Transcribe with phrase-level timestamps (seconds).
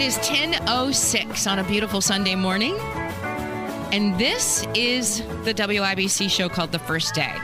[0.00, 2.74] It is 10.06 on a beautiful Sunday morning.
[3.92, 7.34] And this is the WIBC show called The First Day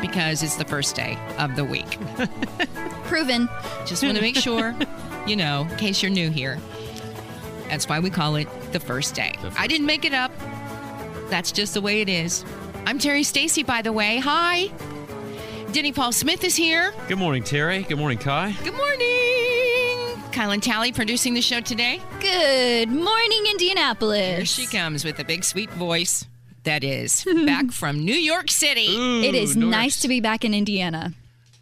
[0.00, 1.98] because it's the first day of the week.
[3.06, 3.48] Proven.
[3.86, 4.72] Just want to make sure,
[5.26, 6.60] you know, in case you're new here.
[7.68, 9.34] That's why we call it The First Day.
[9.58, 10.30] I didn't make it up.
[11.28, 12.44] That's just the way it is.
[12.86, 14.18] I'm Terri Stacy, by the way.
[14.18, 14.68] Hi.
[15.72, 16.94] Denny Paul Smith is here.
[17.08, 17.84] Good morning, Terri.
[17.88, 18.52] Good morning, Kai.
[18.62, 19.73] Good morning.
[20.34, 22.00] Kylan Talley producing the show today.
[22.18, 24.36] Good morning, Indianapolis.
[24.36, 26.26] Here she comes with a big, sweet voice.
[26.64, 28.88] That is back from New York City.
[29.24, 31.12] It is nice to be back in Indiana.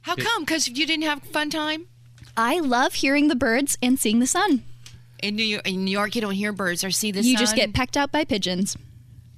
[0.01, 0.45] How come?
[0.45, 1.87] Because you didn't have a fun time
[2.35, 4.63] I love hearing the birds and seeing the sun.
[5.23, 5.69] in New York.
[5.69, 7.31] In New York, you don't hear birds or see the you sun.
[7.33, 8.75] You just get pecked out by pigeons.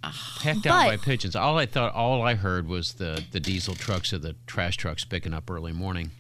[0.04, 0.38] Ah.
[0.42, 1.34] Pecked out by pigeons.
[1.34, 5.04] All I thought, all I heard was the the diesel trucks or the trash trucks
[5.04, 6.12] picking up early morning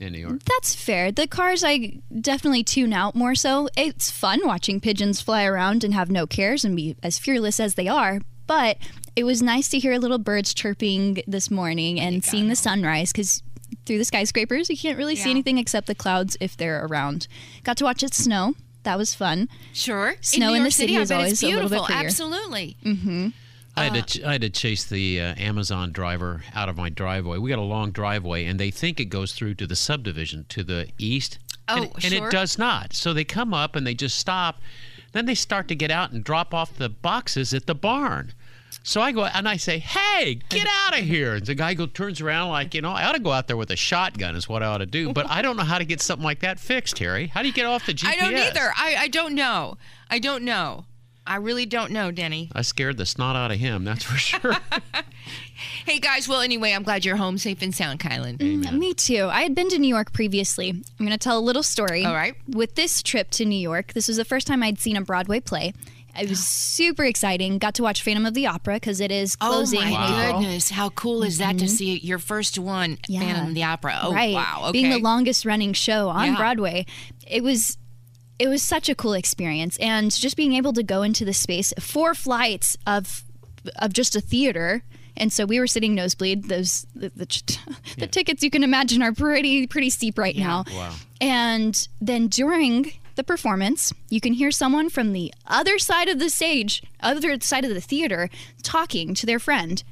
[0.00, 0.40] in New York.
[0.44, 1.10] That's fair.
[1.12, 3.68] The cars I definitely tune out more so.
[3.76, 7.74] It's fun watching pigeons fly around and have no cares and be as fearless as
[7.74, 8.20] they are.
[8.46, 8.78] But
[9.16, 13.42] it was nice to hear little birds chirping this morning and seeing the sunrise because
[13.84, 17.26] through the skyscrapers you can't really see anything except the clouds if they're around.
[17.64, 18.54] Got to watch it snow.
[18.84, 19.48] That was fun.
[19.72, 21.86] sure Snow New in York the city I is always it's a little bit beautiful.
[21.86, 22.06] prettier.
[22.06, 22.76] Absolutely.
[22.84, 23.28] Mm-hmm.
[23.76, 26.88] I had to ch- I had to chase the uh, Amazon driver out of my
[26.88, 27.38] driveway.
[27.38, 30.64] We got a long driveway, and they think it goes through to the subdivision to
[30.64, 31.38] the east.
[31.68, 32.94] Oh, and, and it does not.
[32.94, 34.60] So they come up and they just stop.
[35.12, 38.32] Then they start to get out and drop off the boxes at the barn.
[38.82, 41.86] So I go and I say, "Hey, get out of here!" And the guy go
[41.86, 44.48] turns around like, you know, I ought to go out there with a shotgun is
[44.48, 45.12] what I ought to do.
[45.12, 47.28] But I don't know how to get something like that fixed, Harry.
[47.28, 48.08] How do you get off the GPS?
[48.08, 48.72] I don't either.
[48.76, 49.76] I, I don't know.
[50.10, 50.84] I don't know.
[51.26, 52.50] I really don't know, Denny.
[52.54, 53.84] I scared the snot out of him.
[53.84, 54.54] That's for sure.
[55.86, 58.38] Hey guys, well anyway, I'm glad you're home safe and sound, Kylan.
[58.38, 59.28] Mm, me too.
[59.30, 60.70] I had been to New York previously.
[60.70, 62.04] I'm going to tell a little story.
[62.04, 62.34] All right.
[62.48, 65.40] With this trip to New York, this was the first time I'd seen a Broadway
[65.40, 65.72] play.
[66.20, 67.58] It was super exciting.
[67.58, 70.12] Got to watch Phantom of the Opera because it is oh closing oh my in
[70.24, 70.40] April.
[70.40, 71.74] goodness, how cool is that to mm-hmm.
[71.74, 73.20] see your first one, Yeah.
[73.20, 73.98] Phantom of the Opera?
[74.02, 74.34] Oh right.
[74.34, 74.72] wow, okay.
[74.72, 76.36] Being the longest running show on Yeah.
[76.36, 76.84] Broadway,
[77.26, 77.78] it was
[78.38, 81.72] it was such a cool experience and just being able to go into the space
[81.80, 83.24] four flights of
[83.76, 84.82] of just a theater
[85.16, 87.56] and so we were sitting nosebleed those the, the,
[87.98, 90.94] the tickets you can imagine are pretty pretty steep right now Wow.
[91.20, 96.28] and then during the performance, you can hear someone from the other side of the
[96.28, 98.28] stage, other side of the theater,
[98.62, 99.82] talking to their friend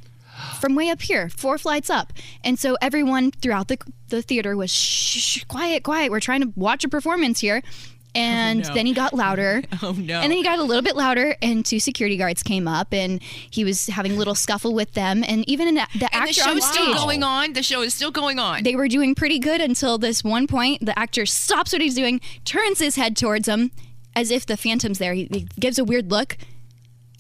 [0.61, 2.13] from way up here, four flights up.
[2.45, 3.79] And so everyone throughout the,
[4.11, 6.11] the theater was shh, shh, quiet, quiet.
[6.11, 7.63] We're trying to watch a performance here.
[8.15, 8.75] And oh, no.
[8.75, 9.63] then he got louder.
[9.83, 10.21] Oh, no.
[10.21, 13.21] And then he got a little bit louder, and two security guards came up, and
[13.51, 15.23] he was having a little scuffle with them.
[15.27, 17.53] And even in the, the and actor the show on is still going on.
[17.53, 18.63] The show is still going on.
[18.63, 22.21] they were doing pretty good until this one point the actor stops what he's doing
[22.45, 23.71] turns his head towards him
[24.17, 26.37] as if the phantom's there he, he gives a weird look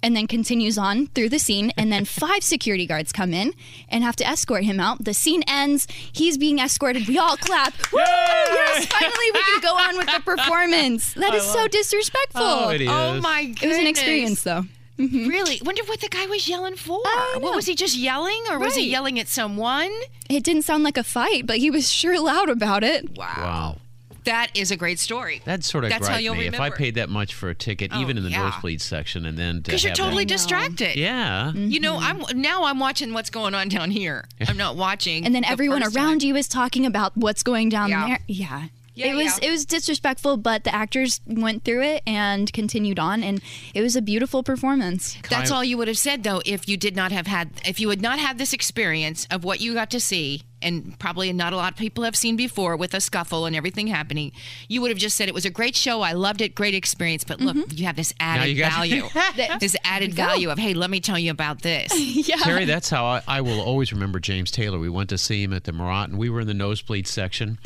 [0.05, 3.53] and then continues on through the scene and then five security guards come in
[3.89, 7.73] and have to escort him out the scene ends he's being escorted we all clap
[7.93, 7.99] Woo!
[8.01, 12.83] yes finally we can go on with the performance that is so disrespectful Oh, it
[12.83, 12.89] oh is.
[12.91, 13.63] oh my goodness.
[13.63, 14.65] It was an experience though
[14.99, 15.27] mm-hmm.
[15.29, 15.61] Really?
[15.65, 17.01] Wonder what the guy was yelling for.
[17.05, 17.49] I don't know.
[17.49, 19.91] What was he just yelling or was he yelling at someone?
[20.31, 23.35] it didn't sound like a fight but he was sure loud about it Wow.
[23.39, 23.77] Wow.
[24.25, 25.43] That is a great story.
[25.45, 26.47] That sort of That's how griped you'll me.
[26.47, 28.45] If I paid that much for a ticket, Oh, even in the yeah.
[28.49, 30.97] nosebleed section, and then to Because you're totally that, distracted.
[30.97, 32.25] yeah, You know, Mm-hmm.
[32.33, 34.25] I'm now I'm watching what's going on down here.
[34.49, 35.25] I'm not watching.
[35.25, 36.29] and then the everyone first around time.
[36.29, 38.07] you is talking about what's going down Yeah.
[38.09, 38.19] there.
[38.27, 38.63] Yeah.
[38.95, 39.49] Yeah, it was yeah.
[39.49, 43.41] it was disrespectful, but the actors went through it and continued on, and
[43.75, 45.17] it was a beautiful performance.
[45.29, 47.91] That's all you would have said though if you did not have had if you
[47.91, 51.57] had not had this experience of what you got to see and probably not a
[51.57, 54.33] lot of people have seen before with a scuffle and everything happening.
[54.67, 56.01] You would have just said it was a great show.
[56.01, 57.23] I loved it, great experience.
[57.23, 57.77] But look, mm-hmm.
[57.77, 59.03] you have this added got- value,
[59.61, 61.93] this added value of hey, let me tell you about this.
[62.29, 62.37] yeah.
[62.37, 64.79] Terri, that's how I, I will always remember James Taylor.
[64.79, 67.59] We went to see him at the Murat, and we were in the nosebleed section.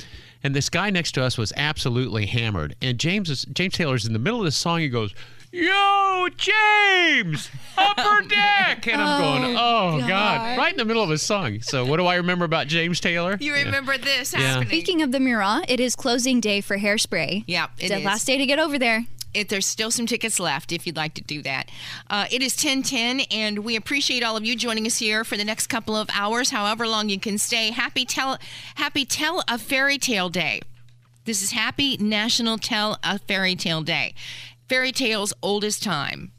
[0.45, 2.77] And this guy next to us was absolutely hammered.
[2.81, 4.81] And James is, James Taylor's in the middle of this song.
[4.81, 5.15] He goes,
[5.51, 8.87] Yo, James, upper deck.
[8.87, 10.09] And I'm going, oh, oh, God.
[10.09, 10.59] God.
[10.59, 11.61] Right in the middle of a song.
[11.63, 13.39] So, what do I remember about James Taylor?
[13.41, 14.41] You remember this Yeah.
[14.41, 14.69] happening?
[14.69, 17.45] Speaking of the Murat, it is closing day for Hairspray.
[17.47, 18.05] Yeah, it It's the is.
[18.05, 19.07] last day to get over there.
[19.35, 21.71] It, there's still some tickets left if you'd like to do that.
[22.09, 25.45] Uh, it is 1010, and we appreciate all of you joining us here for the
[25.45, 27.71] next couple of hours, however long you can stay.
[27.71, 28.39] Happy tell,
[28.77, 30.61] happy tell a fairy tale day.
[31.25, 34.15] This is Happy National Tell a Fairy Tale Day.
[34.67, 36.33] Fairy tales oldest time.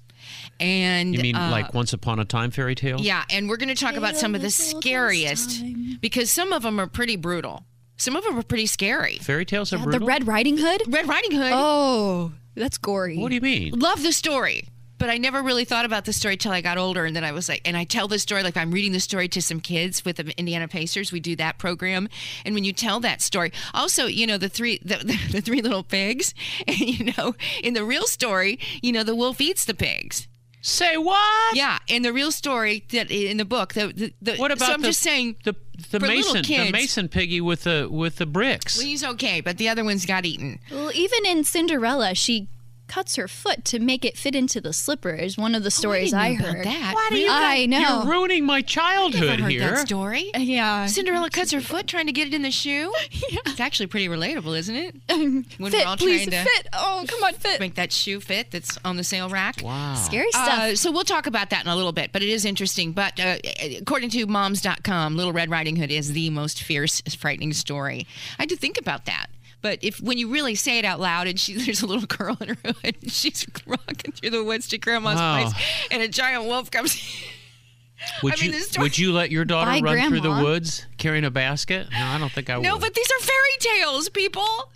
[0.60, 3.00] And You mean uh, like Once Upon a Time fairy tale?
[3.00, 5.60] yeah, and we're going to talk about some of the Tale as old as scariest
[5.62, 5.98] time.
[6.02, 7.64] because some of them are pretty brutal.
[7.98, 9.18] Some of them are pretty scary.
[9.20, 10.08] Fairy tales are The brutal?
[10.08, 10.82] Red Riding Hood?
[10.88, 11.52] Red Riding Hood.
[11.54, 13.18] Oh, that's gory.
[13.18, 13.80] What do you mean?
[13.80, 14.68] love the story
[15.00, 17.32] but i never really thought about the story till i got older and then i
[17.32, 20.06] was like and i tell the story like i'm reading the story to some kids
[20.06, 22.08] with the indiana pacers we do that program
[22.46, 24.98] and when you tell that story also you know the three the,
[25.32, 26.36] the, three little pigs
[26.68, 27.34] and you know
[27.64, 30.28] in the real story you know the wolf eats the pigs
[30.62, 31.56] Say what?
[31.56, 34.74] yeah in the real story that in the book the, the, the What about so
[34.74, 35.56] i'm the, just saying the
[35.90, 38.78] the for little mason the mason piggy with the with the bricks?
[38.78, 42.50] well, he's okay but the other ones got eaten Well, even in Cinderella, she
[42.90, 45.12] cuts her foot to make it fit into the slipper.
[45.12, 46.66] Is one of the stories I, didn't know about heard.
[46.66, 46.92] that.
[46.96, 47.80] Why do you I know.
[48.04, 49.62] You're ruining my Never childhood heard here.
[49.62, 50.86] that story yeah.
[50.88, 52.92] Cinderella cuts her foot trying to get it in the shoe.
[53.30, 53.40] yeah.
[53.46, 54.96] It's actually pretty relatable, isn't it?
[55.60, 56.68] When fit, we're all please trying to fit.
[56.74, 57.60] Oh, come on, fit.
[57.60, 59.62] make that shoe fit that's on the sale rack.
[59.64, 59.96] Wow.
[59.96, 60.48] Scary stuff.
[60.60, 62.92] Uh, so we'll talk about that in a little bit, but it is interesting.
[62.92, 63.38] But uh,
[63.80, 68.08] according to moms.com, Little Red Riding Hood is the most fierce, frightening story.
[68.38, 69.28] I had to think about that.
[69.62, 72.38] But if when you really say it out loud, and she, there's a little girl
[72.42, 75.42] in her hood, and she's rocking through the woods to Grandma's Wow.
[75.50, 75.54] place,
[75.92, 76.98] and a giant wolf comes.
[78.24, 80.86] Would I you this story- would you let your daughter Bye, run through the woods
[80.98, 81.90] carrying a basket?
[81.92, 82.64] No, I don't think I would.
[82.64, 84.72] no, but these are fairy tales, people.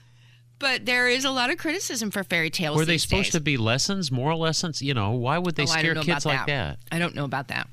[0.60, 2.76] But there is a lot of criticism for fairy tales.
[2.78, 3.32] Were they these supposed days.
[3.34, 4.82] to be lessons, moral lessons?
[4.82, 6.80] You know, why would they Oh, scare don't kids about like that?
[6.92, 7.68] I don't know about that.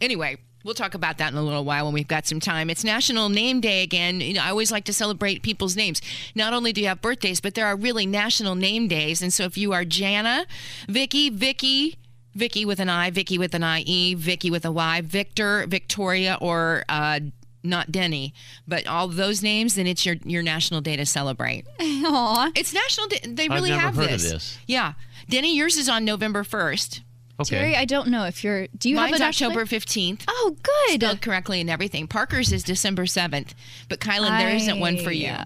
[0.00, 0.36] Anyway,
[0.66, 2.68] we'll talk about that in a little while when we've got some time.
[2.68, 4.20] It's National Name Day again.
[4.20, 6.02] You know, I always like to celebrate people's names.
[6.34, 9.22] Not only do you have birthdays, but there are really national name days.
[9.22, 10.44] And so if you are Jana,
[10.88, 11.96] Vicky, Vicky,
[12.34, 16.84] Vicky with an I, Vicky with an IE, Vicky with a Y, Victor, Victoria, or
[16.88, 17.20] uh,
[17.62, 18.34] not Denny,
[18.66, 21.64] but all those names, then it's your your national day to celebrate.
[21.80, 22.50] Aw.
[22.54, 23.08] It's national.
[23.08, 23.20] Day.
[23.24, 24.30] They I've really never have heard of this.
[24.30, 24.58] this.
[24.66, 24.94] Yeah,
[25.28, 27.02] Denny, yours is on November first.
[27.38, 27.56] Okay.
[27.56, 28.66] Terri, I don't know if you're.
[28.78, 29.46] Do you Mine's have it actually?
[29.48, 30.24] October fifteenth.
[30.26, 31.02] Oh, good.
[31.02, 32.06] Spelled correctly and everything.
[32.06, 33.54] Parker's is December seventh,
[33.88, 35.24] but Kylan, there isn't one for you.
[35.24, 35.44] Yeah.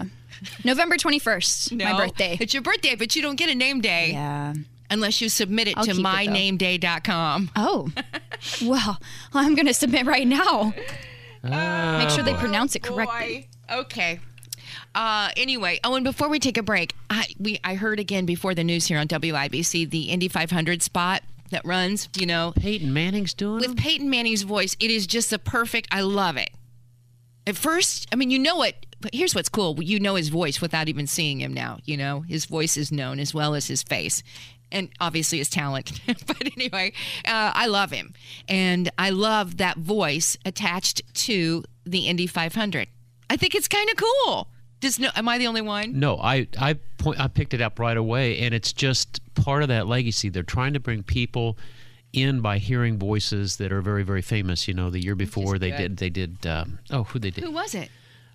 [0.64, 2.38] November 21st, my birthday.
[2.40, 4.54] It's your birthday, but you don't get a name day Yeah.
[4.88, 6.08] unless you submit it I'll to keep it, though.
[6.08, 7.50] mynameday.com.
[7.56, 7.90] Oh.
[8.62, 8.98] well,
[9.34, 10.72] I'm going to submit right now.
[11.42, 13.48] Make sure they pronounce it correctly.
[13.68, 13.76] Boy.
[13.80, 14.20] Okay.
[14.94, 18.54] Uh, anyway, oh, and before we take a break, I we I heard again before
[18.54, 22.08] the news here on WIBC the Indy 500 spot that runs.
[22.16, 23.76] You know, Peyton Manning's doing with them?
[23.76, 25.88] Peyton Manning's voice, it is just the perfect.
[25.90, 26.50] I love it.
[27.46, 28.86] At first, I mean, you know it.
[29.00, 31.54] But here's what's cool: you know his voice without even seeing him.
[31.54, 34.22] Now, you know his voice is known as well as his face,
[34.70, 36.00] and obviously his talent.
[36.06, 36.92] but anyway,
[37.24, 38.12] uh, I love him,
[38.48, 42.88] and I love that voice attached to the Indy 500.
[43.30, 44.48] I think it's kind of cool.
[44.80, 45.10] Does no?
[45.14, 45.98] Am I the only one?
[45.98, 49.68] No, I I point I picked it up right away, and it's just part of
[49.68, 50.28] that legacy.
[50.30, 51.58] They're trying to bring people
[52.12, 54.66] in by hearing voices that are very very famous.
[54.66, 57.50] You know, the year before they did they did um, oh who they did Who
[57.52, 57.90] was it?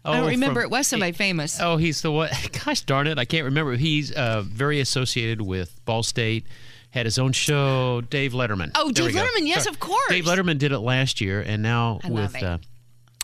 [0.05, 0.62] oh, I don't remember.
[0.62, 1.60] from- it was somebody famous.
[1.60, 2.31] Oh, he's the what?
[2.65, 3.75] Gosh darn it, I can't remember.
[3.75, 6.46] He's uh, very associated with Ball State.
[6.91, 8.72] Had his own show, Dave Letterman.
[8.75, 9.15] Oh, There Dave.
[9.15, 9.74] Letterman, yes, Sorry.
[9.74, 10.08] of course.
[10.08, 12.41] Dave Letterman did it last year, and now I with it.
[12.43, 12.58] uh,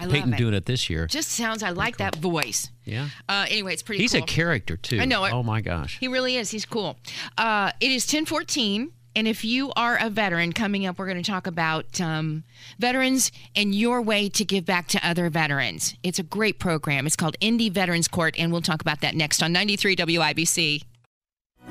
[0.01, 0.37] I love Peyton it.
[0.37, 1.07] doing it this year.
[1.07, 1.63] Just sounds.
[1.63, 2.69] I like that voice.
[2.85, 4.01] yeah, Uh, anyway, it's pretty.
[4.01, 4.23] he's cool.
[4.23, 4.99] a character too.
[4.99, 5.33] I know it.
[5.33, 5.97] Oh my gosh.
[5.99, 6.49] He really is.
[6.51, 6.97] He's cool.
[7.37, 8.91] Uh, it is 1014.
[9.13, 12.45] And if you are a veteran, coming up, we're going to talk about um,
[12.79, 15.95] veterans and your way to give back to other veterans.
[16.01, 17.05] It's a great program.
[17.05, 20.83] It's called Indy Veterans Court, and we'll talk about that next on 93 WIBC.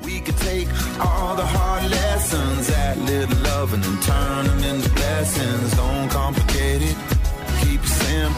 [0.03, 0.67] We could take
[0.99, 5.75] all the hard lessons that little loving and turn them into blessings.
[5.75, 6.10] Don't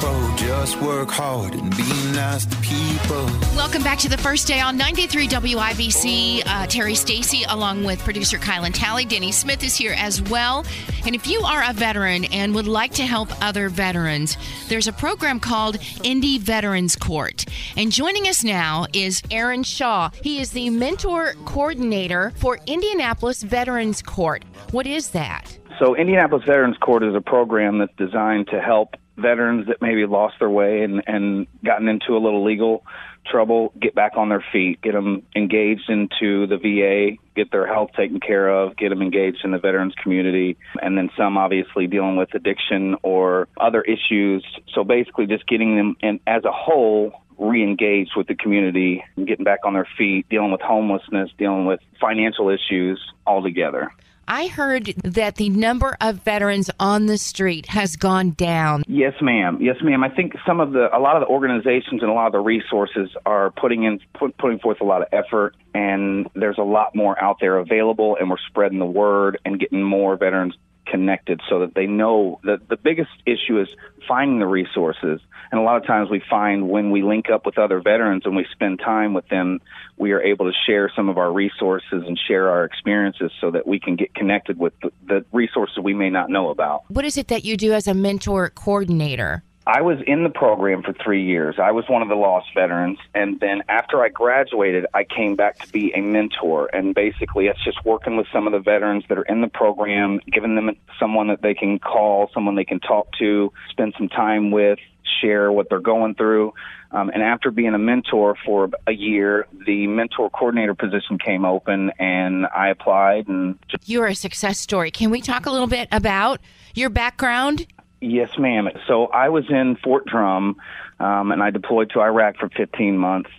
[0.03, 0.35] simple.
[0.35, 1.83] Just work hard and be
[2.13, 3.25] nice to people.
[3.55, 6.41] Welcome back to the first day on 93 WIBC.
[6.41, 9.05] Uh, Terri Stacy, along with producer Kylan Talley.
[9.05, 10.65] Denny Smith is here as well.
[11.05, 14.93] And if you are a veteran and would like to help other veterans, there's a
[14.93, 17.45] program called Indy Veterans Court.
[17.77, 20.09] And joining us now is Aaron Shaw.
[20.21, 24.43] He is the mentor coordinator for Indianapolis Veterans Court.
[24.71, 25.57] What is that?
[25.79, 30.35] So, Indianapolis Veterans Court is a program that's designed to help veterans that maybe lost
[30.39, 32.83] their way and, and gotten into a little legal
[33.25, 37.91] trouble get back on their feet, get them engaged into the VA get their health
[37.95, 42.15] taken care of, get them engaged in the veterans community, and then some obviously dealing
[42.15, 44.45] with addiction or other issues.
[44.73, 49.59] So basically, just getting them in as a whole re-engaged with the community, getting back
[49.65, 53.91] on their feet, dealing with homelessness, dealing with financial issues all together.
[54.27, 58.83] I heard that the number of veterans on the street has gone down.
[58.87, 59.57] Yes, ma'am.
[59.61, 60.03] Yes, ma'am.
[60.03, 62.39] I think some of the, a lot of the organizations and a lot of the
[62.39, 66.95] resources are putting in, put, putting forth a lot of effort, and there's a lot
[66.95, 71.59] more out there available, and we're spreading the word and getting more veterans connected so
[71.59, 73.67] that they know that the biggest issue is
[74.07, 75.21] finding the resources.
[75.51, 78.35] And a lot of times we find when we link up with other veterans and
[78.35, 79.59] we spend time with them,
[79.97, 83.67] we are able to share some of our resources and share our experiences so that
[83.67, 86.83] we can get connected with the, the resources we may not know about.
[86.89, 89.43] What is it that you do as a mentor coordinator?
[89.65, 91.55] I was in the program for three years.
[91.57, 92.99] I was one of the lost veterans.
[93.15, 96.69] And then after I graduated, I came back to be a mentor.
[96.73, 100.19] And basically, it's just working with some of the veterans that are in the program,
[100.29, 104.51] giving them someone that they can call, someone they can talk to, spend some time
[104.51, 104.79] with,
[105.21, 106.53] share what they're going through.
[106.91, 111.91] Um, and after being a mentor for a year, the mentor coordinator position came open,
[111.97, 113.27] and I applied.
[113.27, 114.91] And you're a success story.
[114.91, 116.39] Can we talk a little bit about
[116.75, 117.65] your background?
[118.03, 118.67] Yes, ma'am.
[118.85, 120.57] So I was in Fort Drum,
[120.99, 123.29] um, and I deployed to Iraq for 15 months.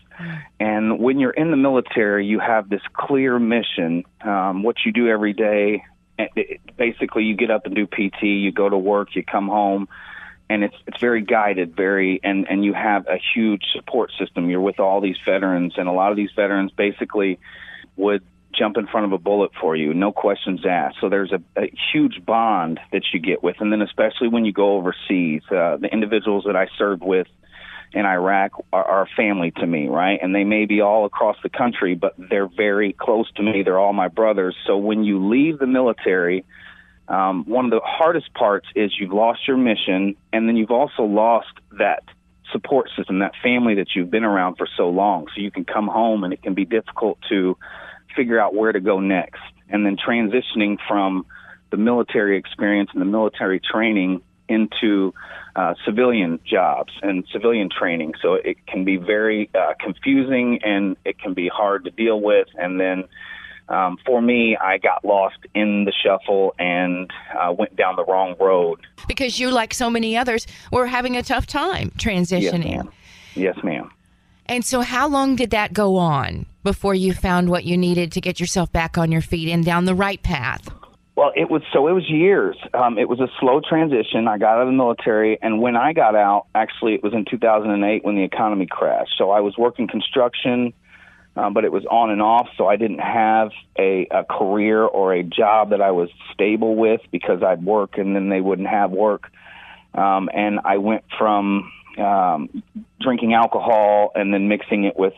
[0.58, 4.04] And when you're in the military, you have this clear mission.
[4.22, 5.84] Um, what you do every day,
[6.18, 8.22] it, basically, you get up and do PT.
[8.22, 9.14] You go to work.
[9.14, 9.86] You come home,
[10.48, 14.48] and it's it's very guided, very and and you have a huge support system.
[14.48, 17.38] You're with all these veterans, and a lot of these veterans basically
[17.96, 18.22] would
[18.56, 20.96] jump in front of a bullet for you, no questions asked.
[21.00, 24.52] So there's a, a huge bond that you get with, and then especially when you
[24.52, 27.26] go overseas, uh, the individuals that I served with
[27.92, 30.18] in Iraq are, are family to me, right?
[30.20, 33.62] And they may be all across the country, but they're very close to me.
[33.62, 34.56] They're all my brothers.
[34.66, 36.44] So when you leave the military,
[37.08, 41.04] um, one of the hardest parts is you've lost your mission, and then you've also
[41.04, 42.02] lost that
[42.50, 45.26] support system, that family that you've been around for so long.
[45.34, 47.56] So you can come home, and it can be difficult to
[48.14, 49.42] figure out where to go next.
[49.68, 51.26] And then transitioning from
[51.70, 55.14] the military experience and the military training into
[55.56, 58.14] uh, civilian jobs and civilian training.
[58.20, 62.48] So it can be very uh, confusing and it can be hard to deal with.
[62.56, 63.04] And then
[63.68, 68.34] um, for me, I got lost in the shuffle and uh, went down the wrong
[68.38, 68.80] road.
[69.08, 72.64] Because you, like so many others, were having a tough time transitioning.
[72.64, 72.92] Yes, ma'am.
[73.34, 73.90] Yes, ma'am.
[74.46, 78.20] And so, how long did that go on before you found what you needed to
[78.20, 80.68] get yourself back on your feet and down the right path?
[81.16, 82.56] Well, it was so it was years.
[82.74, 84.26] Um, it was a slow transition.
[84.26, 87.24] I got out of the military, and when I got out, actually, it was in
[87.24, 89.12] 2008 when the economy crashed.
[89.16, 90.72] So I was working construction,
[91.36, 92.48] um, but it was on and off.
[92.58, 97.00] So I didn't have a, a career or a job that I was stable with
[97.12, 99.30] because I'd work and then they wouldn't have work.
[99.94, 102.62] Um, and I went from um,
[103.00, 105.14] drinking alcohol and then mixing it with,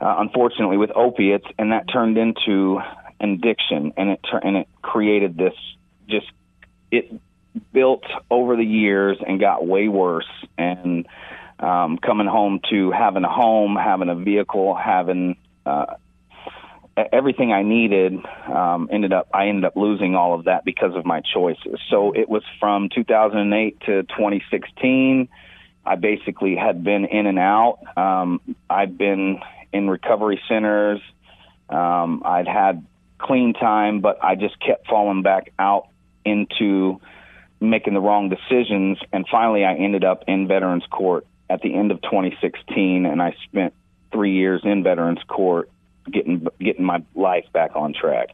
[0.00, 2.80] uh, unfortunately, with opiates, and that turned into
[3.20, 5.54] addiction, and it and it created this
[6.08, 6.26] just
[6.90, 7.12] it
[7.72, 11.06] built over the years and got way worse and
[11.58, 15.94] um, coming home to having a home, having a vehicle, having uh,
[17.12, 18.14] everything I needed
[18.46, 21.78] um, ended up I ended up losing all of that because of my choices.
[21.90, 25.28] So it was from 2008 to 2016.
[25.86, 27.78] I basically had been in and out.
[27.96, 29.40] Um, I'd been
[29.72, 31.00] in recovery centers.
[31.68, 32.86] Um, I'd had
[33.18, 35.88] clean time, but I just kept falling back out
[36.24, 37.00] into
[37.60, 38.98] making the wrong decisions.
[39.12, 43.36] And finally, I ended up in Veterans Court at the end of 2016, and I
[43.44, 43.74] spent
[44.12, 45.70] three years in Veterans Court
[46.10, 48.30] getting getting my life back on track.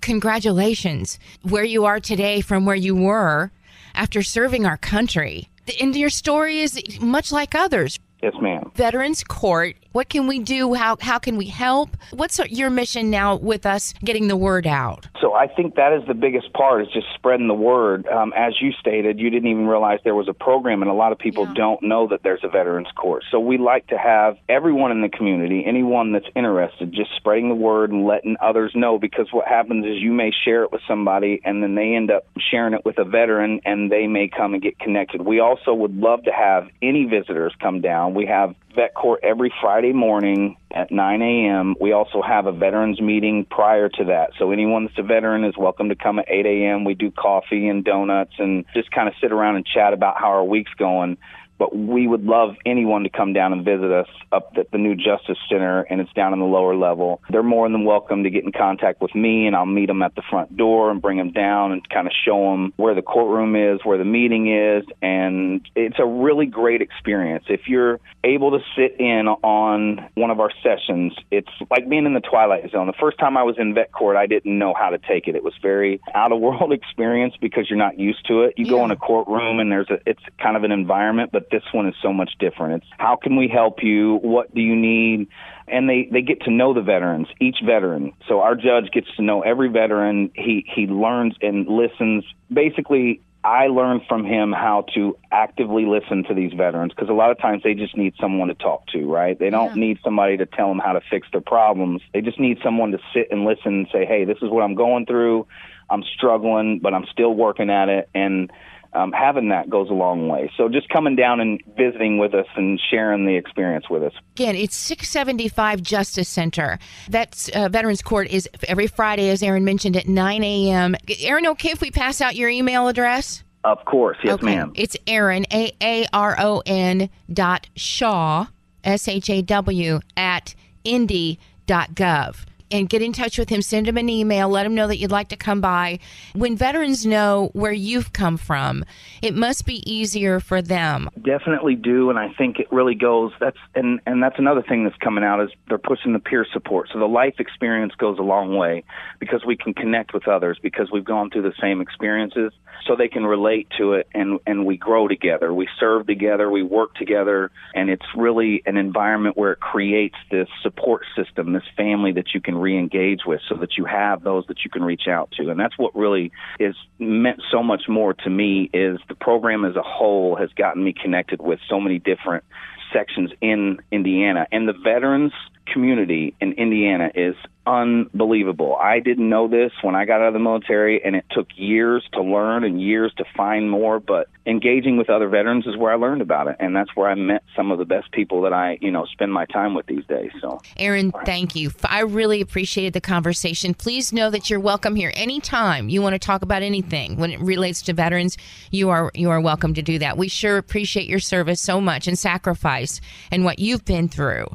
[0.00, 3.52] Congratulations, where you are today from where you were
[3.94, 5.48] after serving our country.
[5.66, 7.98] The and your story is much like others.
[8.22, 8.70] Yes, ma'am.
[8.74, 9.76] Veterans Court.
[9.94, 10.74] What can we do?
[10.74, 11.96] How how can we help?
[12.10, 15.06] What's your mission now with us getting the word out?
[15.20, 18.08] So I think that is the biggest part is just spreading the word.
[18.08, 21.12] Um, as you stated, you didn't even realize there was a program, and a lot
[21.12, 21.54] of people yeah.
[21.54, 23.22] don't know that there's a Veterans Court.
[23.30, 27.54] So we like to have everyone in the community, anyone that's interested, just spreading the
[27.54, 28.98] word and letting others know.
[28.98, 32.26] Because what happens is you may share it with somebody, and then they end up
[32.50, 35.22] sharing it with a veteran, and they may come and get connected.
[35.22, 39.52] We also would love to have any visitors come down we have vet court every
[39.60, 41.74] Friday morning at 9 a.m.
[41.80, 44.30] We also have a veterans meeting prior to that.
[44.38, 46.84] So anyone that's a veteran is welcome to come at 8 a.m.
[46.84, 50.28] We do coffee and donuts and just kind of sit around and chat about how
[50.28, 51.16] our week's going.
[51.58, 54.94] But we would love anyone to come down and visit us up at the new
[54.94, 57.20] Justice Center, and it's down in the lower level.
[57.30, 60.14] They're more than welcome to get in contact with me, and I'll meet them at
[60.14, 63.56] the front door and bring them down and kind of show them where the courtroom
[63.56, 67.44] is, where the meeting is, and it's a really great experience.
[67.48, 72.14] If you're able to sit in on one of our sessions, it's like being in
[72.14, 72.86] the twilight zone.
[72.86, 75.36] The first time I was in vet court, I didn't know how to take it.
[75.36, 78.54] It was very out of world experience because you're not used to it.
[78.56, 81.62] You go in a courtroom and there's a it's kind of an environment, but this
[81.72, 82.82] one is so much different.
[82.82, 84.18] It's how can we help you?
[84.22, 85.28] What do you need?
[85.68, 88.12] And they they get to know the veterans, each veteran.
[88.28, 90.32] So our judge gets to know every veteran.
[90.34, 92.24] He he learns and listens.
[92.52, 97.30] Basically, I learned from him how to actively listen to these veterans because a lot
[97.30, 99.38] of times they just need someone to talk to, right?
[99.38, 102.02] They don't need somebody to tell them how to fix their problems.
[102.12, 104.74] They just need someone to sit and listen and say, "Hey, this is what I'm
[104.74, 105.46] going through.
[105.88, 108.50] I'm struggling, but I'm still working at it." And
[108.94, 110.50] um, having that goes a long way.
[110.56, 114.12] So just coming down and visiting with us and sharing the experience with us.
[114.36, 116.78] Again, it's 675 Justice Center.
[117.08, 120.94] That's uh, Veterans Court is every Friday, as Aaron mentioned, at 9 a.m.
[121.20, 123.42] Aaron, okay if we pass out your email address?
[123.64, 124.44] Of course, yes, okay.
[124.44, 124.72] ma'am.
[124.74, 128.46] It's Aaron, A A R O N dot Shaw,
[128.84, 132.36] S H A W, at indy.gov.
[132.70, 135.10] And get in touch with him, send him an email, let him know that you'd
[135.10, 135.98] like to come by.
[136.34, 138.84] When veterans know where you've come from,
[139.22, 141.08] it must be easier for them.
[141.22, 144.96] definitely do and i think it really goes that's and and that's another thing that's
[144.96, 148.56] coming out is they're pushing the peer support so the life experience goes a long
[148.56, 148.84] way
[149.18, 152.52] because we can connect with others because we've gone through the same experiences
[152.86, 156.62] so they can relate to it and and we grow together we serve together we
[156.62, 162.12] work together and it's really an environment where it creates this support system this family
[162.12, 165.30] that you can re-engage with so that you have those that you can reach out
[165.32, 165.50] to.
[165.50, 169.76] And that's what really is meant so much more to me is the program as
[169.76, 172.44] a whole has gotten me connected with so many different
[172.92, 174.46] sections in Indiana.
[174.52, 175.32] And the veterans
[175.66, 177.34] community in Indiana is
[177.66, 178.76] unbelievable.
[178.76, 182.06] I didn't know this when I got out of the military and it took years
[182.12, 185.96] to learn and years to find more, but engaging with other veterans is where I
[185.96, 188.78] learned about it and that's where I met some of the best people that I,
[188.82, 190.30] you know, spend my time with these days.
[190.40, 191.70] So Aaron, thank you.
[191.84, 193.72] I really appreciated the conversation.
[193.72, 197.40] Please know that you're welcome here anytime you want to talk about anything when it
[197.40, 198.36] relates to veterans.
[198.70, 200.18] You are you are welcome to do that.
[200.18, 204.48] We sure appreciate your service so much and sacrifice and what you've been through.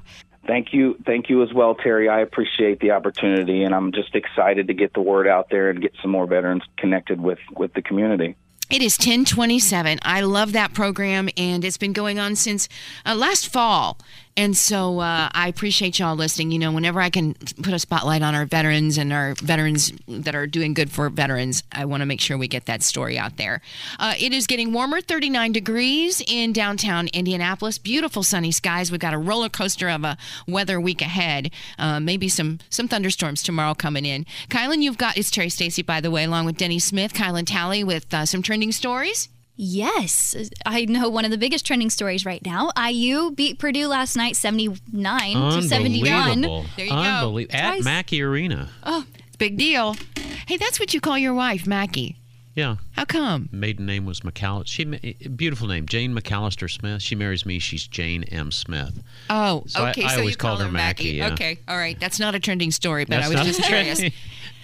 [0.50, 2.10] Thank you, thank you as well, Terri.
[2.10, 5.80] I appreciate the opportunity, and I'm just excited to get the word out there and
[5.80, 8.36] get some more veterans connected with with the community.
[8.72, 10.00] It is 1027.
[10.02, 12.68] I love that program, and it's been going on since
[13.06, 14.00] uh, last fall.
[14.38, 16.52] And so uh, I appreciate y'all listening.
[16.52, 20.34] You know, whenever I can put a spotlight on our veterans and our veterans that
[20.34, 23.38] are doing good for veterans, I want to make sure we get that story out
[23.38, 23.62] there.
[24.00, 27.78] Uh, it is getting warmer, 39 degrees in downtown Indianapolis.
[27.78, 28.92] Beautiful sunny skies.
[28.92, 31.52] We've got a roller coaster of a weather week ahead.
[31.78, 34.26] Uh, maybe some some thunderstorms tomorrow coming in.
[34.50, 37.84] Kylan, you've got it's Terri Stacy, by the way, along with Denny Smith, Kylan Talley
[37.84, 39.30] with uh, some trending stories.
[39.62, 42.72] Yes, I know one of the biggest trending stories right now.
[42.82, 46.42] IU beat Purdue last night 79 to 71.
[46.42, 46.50] There
[46.86, 46.96] you go.
[46.96, 47.84] Unbelie- At Twice.
[47.84, 48.70] Mackey Arena.
[48.84, 49.04] Oh,
[49.38, 49.98] big deal.
[50.48, 52.16] Hey, that's what you call your wife, Mackey.
[52.56, 52.78] Yeah.
[52.94, 53.50] How come?
[53.52, 54.68] Maiden name was McAllister.
[54.68, 57.02] She eh, eh, beautiful name, Jane McAllister Smith.
[57.02, 57.60] She marries me.
[57.60, 58.52] She's Jane M.
[58.52, 59.04] Smith.
[59.30, 60.04] Oh, So okay.
[60.04, 61.34] I so always you call her Mackie, yeah.
[61.34, 62.00] Okay, all right.
[62.00, 64.02] That's not a trending story, but That's I was just curious.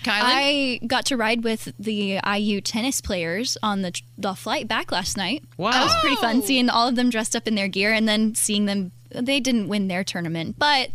[0.05, 0.21] Kylan?
[0.23, 5.17] I got to ride with the IU tennis players on the the flight back last
[5.17, 5.43] night.
[5.57, 5.71] Wow.
[5.71, 8.35] That was pretty fun seeing all of them dressed up in their gear and then
[8.35, 8.91] seeing them.
[9.09, 10.89] They didn't win their tournament, but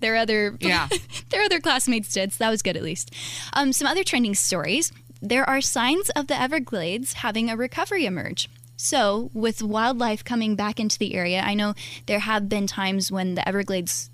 [0.00, 0.88] their other Yeah.
[1.30, 2.32] their other classmates did.
[2.32, 3.12] So that was good at least.
[3.52, 4.92] Um, some other trending stories.
[5.20, 8.48] There are signs of the Everglades having a recovery emerge.
[8.76, 11.74] So, with wildlife coming back into the area, I know
[12.06, 14.10] there have been times when the Everglades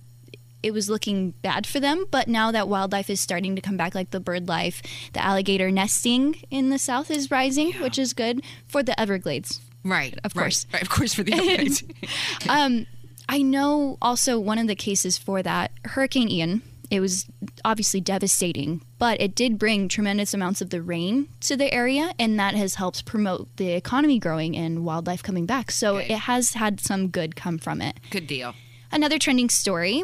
[0.63, 3.95] it was looking bad for them, but now that wildlife is starting to come back,
[3.95, 8.43] like the bird life, the alligator nesting in the south is rising, which is good
[8.67, 9.61] for the Everglades.
[9.85, 10.67] right, Of right, course.
[10.73, 11.85] right, of course, for the Everglades.
[12.49, 12.87] Um,
[13.29, 17.27] I know also one of the cases for that, Hurricane Ian, it was
[17.67, 22.41] obviously devastating, but it did bring tremendous amounts of the rain to the area, and
[22.41, 25.71] that has helped promote the economy growing and wildlife coming back.
[25.71, 26.15] So Okay.
[26.15, 28.01] it has had some good come from it.
[28.11, 28.55] Good deal.
[28.91, 30.03] Another trending story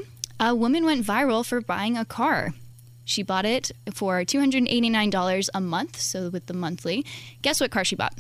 [0.51, 2.53] a woman went viral for buying a car.
[3.05, 7.05] She bought it for $289 a month, so with the monthly.
[7.43, 8.15] Guess what car she bought?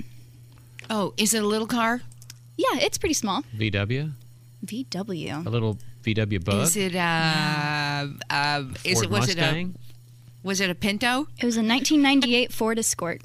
[0.91, 2.03] Oh, is it a little car?
[2.57, 3.43] Yeah, it's pretty small.
[3.57, 4.13] VW?
[4.67, 5.47] VW.
[5.47, 6.63] A little VW bug?
[6.65, 9.75] Is it uh, uh, is Ford it was it a Mustang
[10.43, 11.27] was it a Pinto?
[11.41, 13.23] It was a 1998 Ford Escort.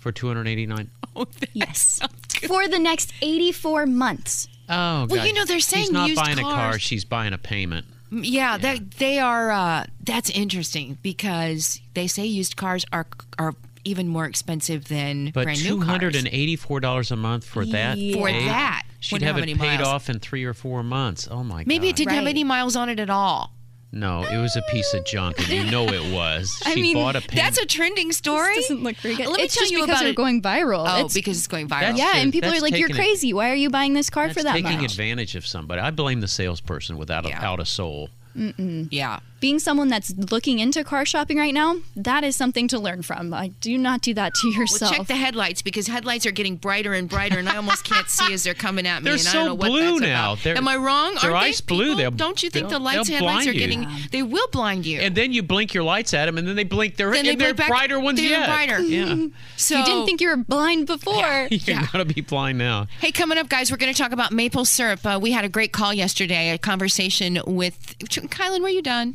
[0.00, 0.90] for 289.
[1.16, 1.98] Oh, Yes.
[2.46, 4.46] for the next 84 months.
[4.68, 7.38] Oh, Well, you know, they're saying she's not used buying a car; she's buying a
[7.38, 7.86] payment.
[8.10, 9.50] Yeah, they they are.
[9.50, 13.06] Uh, that's interesting because they say used cars are
[13.38, 13.54] are
[13.84, 16.14] even more expensive than But brand new cars.
[16.16, 17.98] and eighty-four dollars a month for that.
[18.14, 19.88] For that, she'd wonder have it paid miles.
[19.88, 21.28] off in three or four months.
[21.30, 21.66] Oh my god.
[21.66, 21.90] Maybe god!
[21.90, 23.52] it didn't have any miles on it at all.
[23.90, 26.54] No, it was a piece of junk, and you know it was.
[26.64, 27.36] She I mean, bought a payment.
[27.36, 28.54] That's a trending story.
[28.56, 29.26] This doesn't look very good.
[29.28, 30.16] Let me it's tell just you because about they're it.
[30.16, 30.84] going viral.
[30.86, 31.80] Oh, It's- because it's going viral.
[31.80, 33.32] That's- yeah, and people that's are like, "You're taking it- crazy.
[33.32, 35.80] Why are you buying this car That's for that taking much?" advantage of somebody.
[35.80, 37.42] I blame the salesperson without a, Yeah.
[37.48, 38.10] out a soul.
[38.34, 39.20] yeah.
[39.40, 43.30] Being someone that's looking into car shopping right now, that is something to learn from.
[43.30, 44.96] Like, do not do that to Well, yourself.
[44.96, 48.32] check the headlights because headlights are getting brighter and brighter, and I almost can't see
[48.34, 49.04] as they're coming at me.
[49.04, 50.34] They're and I so don't know what blue that's now.
[50.34, 51.14] They're- Am I wrong?
[51.22, 51.94] they're Aren't ice they, blue.
[51.94, 53.52] They'll- don't you think the lights headlights are blind you.
[53.54, 53.86] getting?
[54.10, 54.98] They will blind you.
[55.00, 57.40] And then you blink your lights at them, and then they blink their Then and
[57.40, 58.48] they're back- brighter ones they're yet.
[58.48, 58.80] brighter.
[58.80, 61.46] Yeah, so you didn't think you were blind before.
[61.52, 62.88] you're gonna be blind now.
[63.00, 65.06] Hey, coming up, guys, we're going to talk about maple syrup.
[65.06, 68.62] Uh, we had a great call yesterday, a conversation with Kylan.
[68.62, 69.14] Were you done?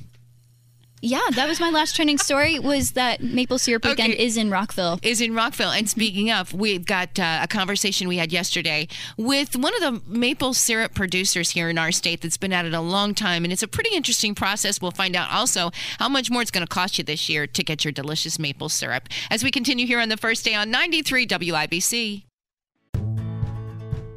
[1.06, 2.60] Yeah, that was my last trending story.
[2.60, 4.24] Was that maple syrup weekend Okay.
[4.24, 5.00] is in Rockville?
[5.04, 5.72] Is in Rockville.
[5.72, 8.88] And speaking of, we've got uh, a conversation we had yesterday
[9.18, 12.74] with one of the maple syrup producers here in our state that's been at it
[12.74, 13.44] a long time.
[13.44, 14.80] And it's a pretty interesting process.
[14.82, 17.63] We'll find out also how much more it's going to cost you this year to
[17.66, 21.28] get your delicious maple syrup as we continue here on the first day on 93
[21.28, 22.24] WIBC.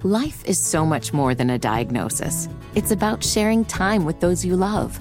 [0.04, 2.48] Life is so much more than a diagnosis.
[2.76, 5.00] It's about sharing time with those you love,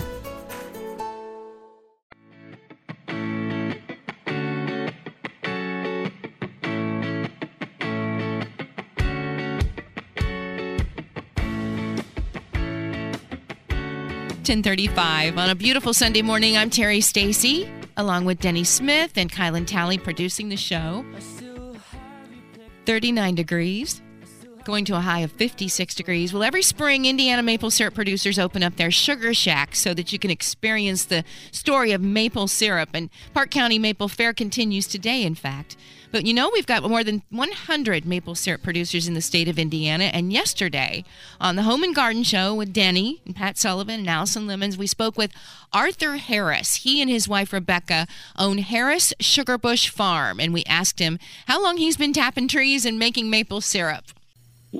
[14.51, 16.57] Ten thirty-five on a beautiful Sunday morning.
[16.57, 21.05] I'm Terri Stacy, along with Denny Smith and Kylan Talley producing the show.
[22.85, 24.01] Thirty-nine degrees,
[24.65, 26.33] going to a high of fifty-six degrees.
[26.33, 30.19] Well, every spring, Indiana maple syrup producers open up their sugar shacks so that you
[30.19, 32.89] can experience the story of maple syrup.
[32.93, 35.75] And Parke County Maple Fair continues today, in fact.
[36.11, 39.57] But you know, we've got more than 100 maple syrup producers in the state of
[39.57, 40.05] Indiana.
[40.05, 41.05] And yesterday,
[41.39, 44.87] on the Home and Garden Show with Denny and Pat Sullivan and Allison Lemons, we
[44.87, 45.31] spoke with
[45.71, 46.75] Arthur Harris.
[46.77, 50.39] He and his wife Rebecca own Harris Sugarbush Farm.
[50.39, 54.05] And we asked him how long he's been tapping trees and making maple syrup.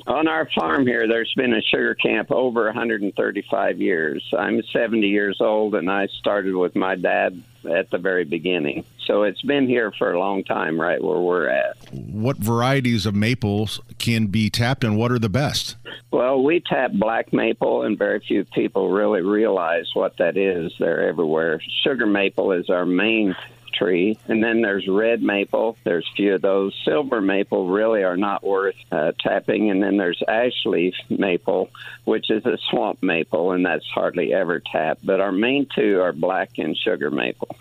[0.08, 4.24] On our farm here, there's been a sugar camp over 135 years.
[4.38, 8.86] I'm 70 years old, and I started with my dad at the very beginning.
[9.06, 11.76] So it's been here for a long time, right where we're at.
[11.92, 15.76] What varieties of maples can be tapped and what are the best?
[16.10, 20.72] Well, we tap black maple, and very few people really realize what that is.
[20.80, 21.62] They're everywhere.
[21.84, 23.36] Sugar maple is our main
[23.82, 25.78] tree, and then there's red maple.
[25.84, 26.80] There's a few of those.
[26.86, 31.70] Silver maple really are not worth uh, tapping, and then there's ash leaf maple,
[32.04, 35.06] which is a swamp maple, and that's hardly ever tapped.
[35.06, 37.56] But our main two are black and sugar maple.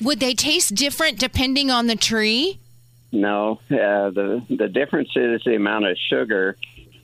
[0.00, 2.58] Would they taste different depending on the tree?
[3.12, 6.56] No, uh, the the difference is the amount of sugar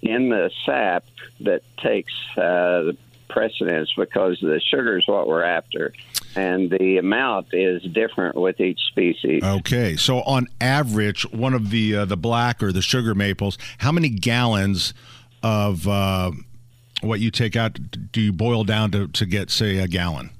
[0.03, 1.05] in the sap
[1.41, 2.93] that takes uh,
[3.29, 5.93] precedence because the sugar is what we're after,
[6.37, 9.42] and the amount is different with each species.
[9.42, 13.92] Okay, so on average, one of the uh, the black or the sugar maples, how
[13.92, 14.95] many gallons
[15.42, 16.31] of uh,
[17.03, 17.79] what you take out
[18.12, 20.31] do you boil down to, to get, say, a gallon?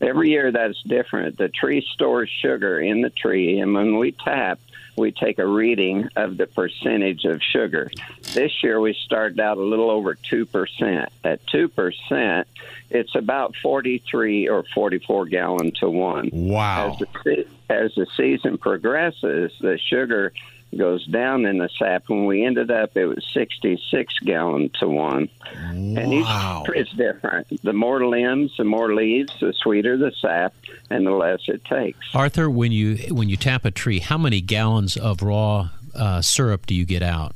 [0.00, 1.38] Every year that's different.
[1.38, 4.60] The tree stores sugar in the tree, and when we tap,
[4.96, 7.90] we take a reading of the percentage of sugar.
[8.34, 11.06] This year we started out a little over 2%.
[11.24, 12.44] At 2%,
[12.90, 16.30] it's about 43 or 44 gallon to one.
[16.32, 16.92] Wow.
[16.92, 20.32] As the, as the season progresses, the sugar
[20.76, 22.04] goes down in the sap.
[22.08, 25.28] When we ended up, it was 66 gallon to one.
[25.62, 26.64] And each Wow.
[26.66, 27.46] tree is different.
[27.62, 30.54] The more limbs, the more leaves, the sweeter the sap,
[30.90, 31.98] and the less it takes.
[32.14, 36.66] Arthur, when you when you tap a tree, how many gallons of raw uh, syrup
[36.66, 37.34] do you get out?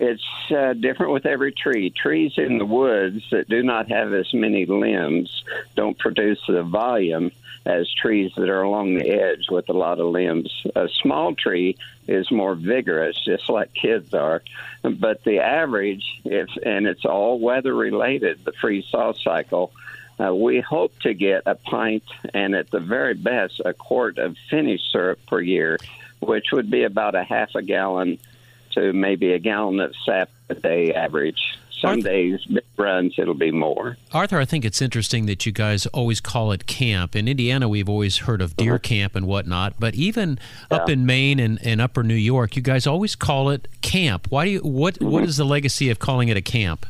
[0.00, 1.90] It's uh, different with every tree.
[1.90, 7.32] Trees in the woods that do not have as many limbs don't produce the volume
[7.66, 10.64] as trees that are along the edge with a lot of limbs.
[10.76, 14.42] A small tree is more vigorous, just like kids are.
[14.82, 19.72] But the average, if and it's all weather related, the freeze thaw cycle.
[20.20, 22.02] Uh, we hope to get a pint
[22.34, 25.78] and at the very best a quart of finished syrup per year,
[26.20, 28.18] which would be about a half a gallon
[28.78, 31.58] to maybe a gallon of sap a day average.
[31.80, 33.96] Some days, big runs, it'll be more.
[34.12, 37.14] Arthur, I think it's interesting that you guys always call it camp.
[37.14, 40.40] In Indiana, we've always heard of deer camp and whatnot, but even
[40.72, 44.26] up in Maine and, and upper New York, you guys always call it camp.
[44.28, 44.60] Why do you?
[44.60, 46.84] What What is the legacy of calling it a camp?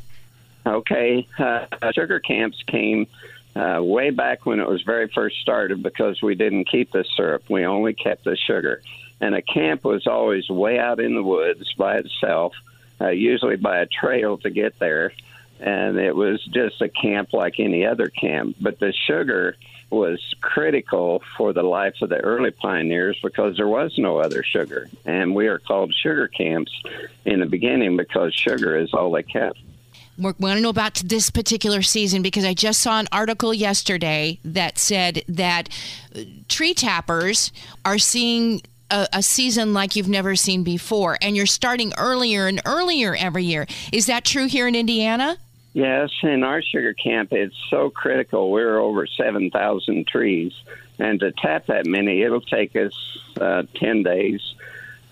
[0.65, 3.07] Okay, uh, sugar camps came
[3.55, 7.43] uh, way back when it was very first started because we didn't keep the syrup;
[7.51, 8.81] we only kept the sugar.
[9.21, 12.55] And a camp was always way out in the woods by itself,
[13.01, 15.13] uh, usually by a trail to get there,
[15.61, 18.57] and it was just a camp like any other camp.
[18.61, 19.57] But the sugar
[19.91, 24.89] was critical for the life of the early pioneers because there was no other sugar,
[25.05, 26.73] and we are called sugar camps
[27.25, 29.59] in the beginning because sugar is all they kept.
[30.19, 34.41] We want to know about this particular season because I just saw an article yesterday
[34.45, 35.69] that said that
[36.15, 37.53] uh, tree tappers
[37.85, 42.61] are seeing a, a, season like you've never seen before, and you're starting earlier and
[42.65, 43.67] earlier every year.
[43.93, 45.37] Is that true here in Indiana?
[45.75, 48.51] Yes, in our sugar camp, it's so critical.
[48.51, 50.53] We're over 7,000 trees,
[50.99, 54.55] and to tap that many, it'll take us uh, 10 days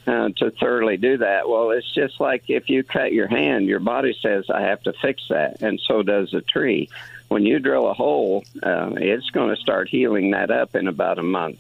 [0.06, 1.48] uh, to thoroughly do that.
[1.48, 4.92] Well, it's just like if you cut your hand, your body says, I have to
[4.94, 6.88] fix that, and so does a tree.
[7.28, 11.18] When you drill a hole, uh, it's going to start healing that up in about
[11.18, 11.58] a month.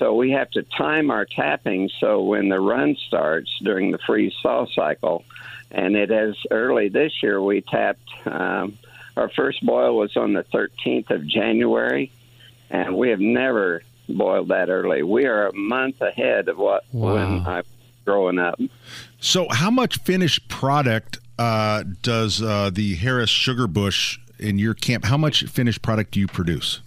[0.00, 4.32] So we have to time our tapping so when the run starts during the freeze
[4.42, 5.26] thaw cycle,
[5.70, 8.08] and it is early this year, we tapped.
[8.24, 8.78] Um,
[9.18, 12.10] our first boil was on the 13th of January,
[12.70, 15.02] and we have never boiled that early.
[15.02, 17.14] We are a month ahead of what Wow.
[17.16, 17.66] when I was
[18.06, 18.58] growing up.
[19.20, 25.04] So, how much finished product uh, does uh, the Harris Sugar Bush in your camp?
[25.04, 26.80] How much finished product do you produce?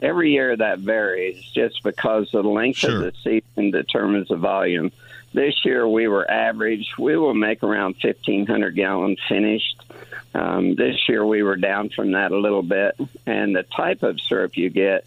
[0.00, 2.96] Every year that varies just because the length Sure.
[2.96, 4.90] of the season determines the volume.
[5.32, 6.92] This year we were average.
[6.98, 9.82] We will make around 1,500 gallons finished.
[10.34, 12.96] Um, this year we were down from that a little bit.
[13.26, 15.06] And the type of syrup you get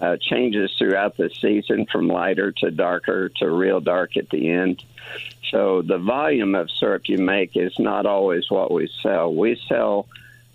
[0.00, 4.82] uh, changes throughout the season from lighter to darker to real dark at the end.
[5.50, 9.32] So the volume of syrup you make is not always what we sell.
[9.34, 10.06] We sell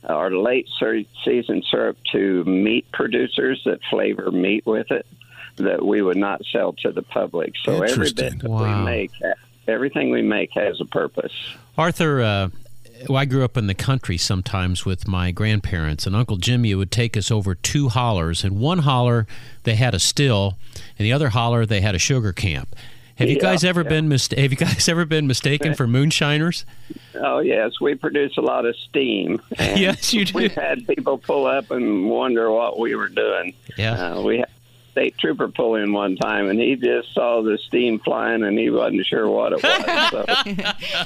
[0.05, 5.05] our late ser- season syrup to meat producers that flavor meat with it
[5.57, 7.53] that we would not sell to the public.
[7.63, 8.79] So every bit that Wow.
[8.79, 9.11] we make,
[9.67, 11.31] everything we make has a purpose.
[11.77, 12.49] Arthur, uh,
[13.07, 16.91] well, I grew up in the country sometimes with my grandparents, and Uncle Jimmy would
[16.91, 18.43] take us over two hollers.
[18.43, 19.27] And one holler,
[19.63, 20.57] they had a still,
[20.97, 22.75] and the other holler, they had a sugar camp.
[23.17, 23.89] Have you Yeah, guys ever yeah.
[23.89, 26.65] been mis- Have you guys ever been mistaken for moonshiners?
[27.15, 29.41] Oh yes, we produce a lot of steam.
[29.60, 30.34] Yes, you do.
[30.34, 33.54] We've had people pull up and wonder what we were doing.
[33.78, 34.13] Yeah.
[34.15, 37.58] Uh, we had a state trooper pull in one time, and he just saw the
[37.67, 40.10] steam flying, and he wasn't sure what it was.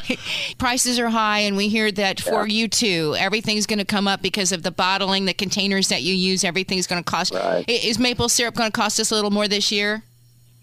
[0.08, 0.15] So,
[0.58, 3.15] Prices are high, and we hear that for you too.
[3.17, 6.43] Everything's going to come up because of the bottling, the containers that you use.
[6.43, 7.34] Everything's going to cost.
[7.34, 7.63] Right.
[7.70, 10.04] Is maple syrup going to cost us a little more this year?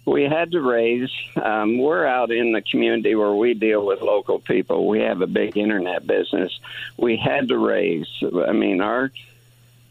[0.06, 1.10] We had to raise.
[1.36, 4.86] Um, we're out in the community where we deal with local people.
[4.86, 6.58] We have a big internet business.
[6.96, 8.06] We had to raise.
[8.46, 9.10] I mean, our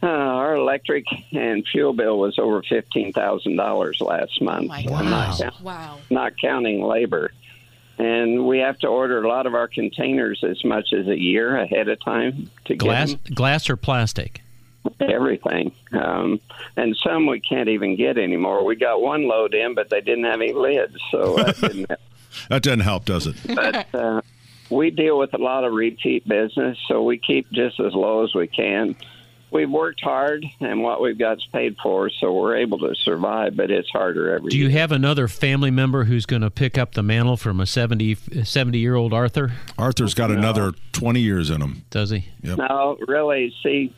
[0.02, 4.68] uh, our electric and fuel bill was over fifteen thousand dollars last month.
[4.68, 5.98] my I'm not, count- Wow.
[6.10, 7.32] not counting labor.
[7.98, 11.56] And we have to order a lot of our containers as much as a year
[11.56, 13.34] ahead of time to Glass, get 'em.
[13.36, 14.42] glass or plastic?
[15.00, 15.72] Everything.
[15.92, 16.40] Um,
[16.76, 18.64] and some we can't even get anymore.
[18.66, 21.92] We got one load in, but they didn't have any lids, so that didn't
[22.50, 23.36] That doesn't help, does it?
[23.54, 24.22] but uh,
[24.70, 28.34] we deal with a lot of repeat business, so we keep just as low as
[28.34, 28.96] we can.
[29.52, 33.56] We've worked hard, and what we've got is paid for, so we're able to survive.
[33.56, 34.80] But it's harder every Do you year.
[34.80, 38.80] have another family member who's going to pick up the mantle from a 70, 70
[38.80, 39.52] year old Arthur?
[39.78, 41.86] Arthur's got another 20 years in him.
[41.92, 42.30] Does he?
[42.42, 42.58] Yep.
[42.58, 43.54] No, really.
[43.62, 43.94] See,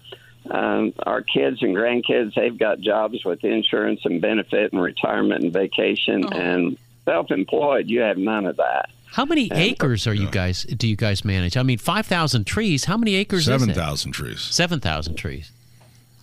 [0.51, 5.53] um, our kids and grandkids, they've got jobs with insurance and benefit and retirement and
[5.53, 6.31] vacation.
[6.33, 8.89] And self-employed, you have none of that.
[9.07, 10.63] How many acres are you guys?
[10.63, 11.55] Do you guys manage?
[11.55, 12.83] I mean, five thousand trees.
[12.83, 13.41] How many acres?
[13.41, 13.75] is Seven it?
[13.75, 14.41] thousand trees.
[14.41, 15.51] Seven thousand trees.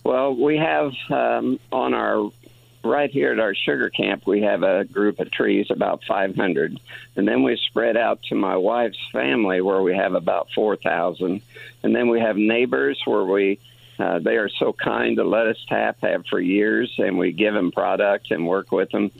[0.03, 2.29] Well, we have um, on our
[2.83, 6.79] right here at our sugar camp, we have a group of trees, about 500.
[7.15, 11.41] And then we spread out to my wife's family where we have about 4,000.
[11.83, 13.59] And then we have neighbors where we,
[13.99, 17.53] uh, they are so kind to let us tap, have for years, and we give
[17.53, 19.11] them product and work with them.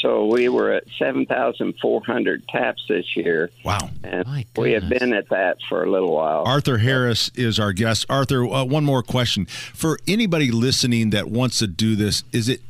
[0.00, 3.50] So we were at 7,400 taps this year.
[3.64, 3.90] Wow.
[4.04, 6.44] And we have been at that for a little while.
[6.46, 8.06] Arthur Harris is our guest.
[8.08, 12.22] Arthur, uh, one more question for anybody listening that wants to do this.
[12.32, 12.60] Is it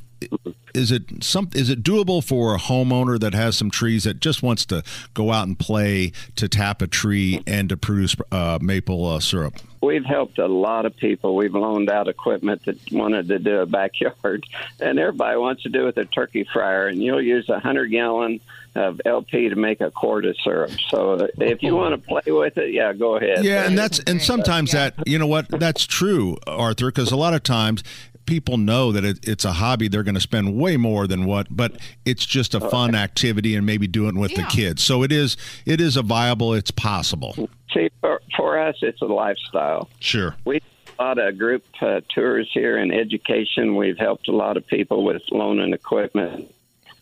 [0.78, 4.42] is it some is it doable for a homeowner that has some trees that just
[4.42, 9.04] wants to go out and play to tap a tree and to produce uh, maple
[9.04, 9.56] uh, syrup?
[9.82, 11.36] We've helped a lot of people.
[11.36, 14.44] We've loaned out equipment that wanted to do a backyard,
[14.80, 16.86] and everybody wants to do it with a turkey fryer.
[16.86, 18.40] And you'll use a hundred gallon
[18.74, 20.70] of LP to make a quart of syrup.
[20.90, 23.44] So uh, if you want to play with it, yeah, go ahead.
[23.44, 27.34] Yeah, and that's and sometimes that you know what that's true, Arthur, because a lot
[27.34, 27.82] of times
[28.28, 31.46] people know that it, it's a hobby they're going to spend way more than what
[31.50, 31.72] but
[32.04, 35.36] it's just a fun activity and maybe doing it with the kids so it is
[35.64, 39.88] it is a viable it's possible See, for, for us, it's a lifestyle.
[40.00, 40.66] sure We do
[40.98, 43.76] a lot of group uh, tours here in education.
[43.76, 46.54] We've helped a lot of people with loaning equipment.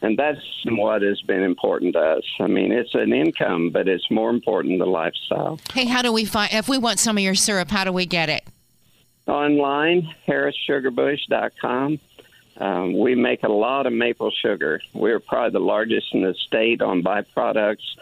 [0.02, 2.24] And that's what has been important to us.
[2.38, 5.58] I mean, it's an income, but it's more important the lifestyle.
[5.72, 7.70] Hey, how do we find if we want some of your syrup?
[7.70, 8.44] How do we get it?
[9.26, 11.98] Online, harrissugarbush.com.
[12.58, 14.80] Um, we make a lot of maple sugar.
[14.94, 17.96] We're probably the largest in the state on byproducts,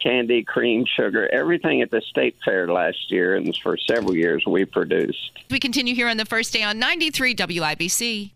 [0.00, 4.64] candy, cream, sugar, everything at the state fair last year, and for several years we
[4.64, 5.32] produced.
[5.50, 8.32] We continue here on the first day on 93 WIBC.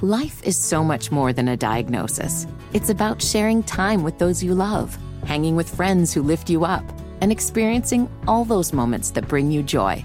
[0.00, 2.46] Life is so much more than a diagnosis.
[2.72, 6.84] It's about sharing time with those you love, hanging with friends who lift you up,
[7.20, 10.04] and experiencing all those moments that bring you joy.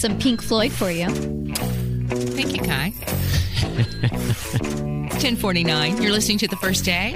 [0.00, 1.10] Some Pink Floyd for you.
[1.10, 2.88] Thank you, Kai.
[5.20, 6.02] 1049.
[6.02, 7.14] You're listening to the first day.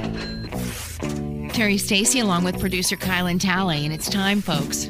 [1.55, 4.85] Terri Stacy along with producer Kylan Talley, and it's time, folks,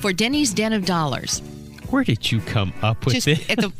[0.00, 1.42] for Denny's Den of Dollars.
[1.90, 3.48] Where did you come up with Just this?
[3.48, 3.72] at the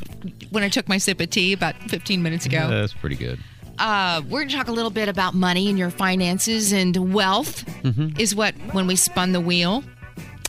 [0.50, 2.70] when I took my sip of tea about 15 minutes ago.
[2.70, 3.40] That's pretty good.
[3.80, 7.64] Uh, we're going to talk a little bit about money and your finances and wealth.
[7.82, 8.20] Mm-hmm.
[8.20, 9.82] Is what when we spun the wheel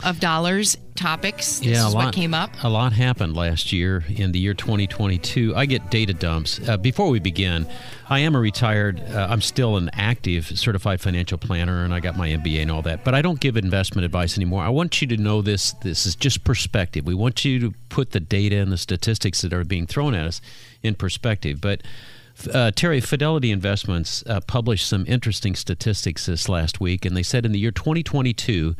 [0.03, 1.59] of dollars topics.
[1.59, 2.51] This yeah, is a lot what came up.
[2.63, 5.55] A lot happened last year in the year 2022.
[5.55, 6.59] I get data dumps.
[6.67, 7.67] Uh, before we begin,
[8.09, 8.99] I am a retired.
[8.99, 12.81] Uh, I'm still an active certified financial planner, and I got my MBA and all
[12.83, 13.03] that.
[13.03, 14.63] But I don't give investment advice anymore.
[14.63, 15.73] I want you to know this.
[15.73, 17.05] This is just perspective.
[17.05, 20.25] We want you to put the data and the statistics that are being thrown at
[20.25, 20.41] us
[20.83, 21.61] in perspective.
[21.61, 21.81] But
[22.47, 27.45] uh, Terri, Fidelity Investments uh, published some interesting statistics this last week, and they said
[27.45, 28.75] in the year 2022,